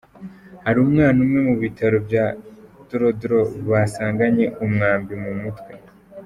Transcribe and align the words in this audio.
Hari 0.65 0.77
umwana 0.85 1.17
umwe 1.25 1.39
mu 1.47 1.55
bitaro 1.63 1.97
bya 2.07 2.25
Drodro 2.89 3.39
basanganye 3.69 4.45
umwambi 4.65 5.13
mu 5.23 5.33
mutwe. 5.41 5.71